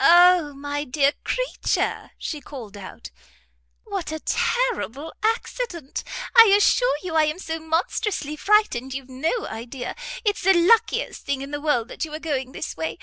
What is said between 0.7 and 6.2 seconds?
dear creature," she called out, "what a terrible accident!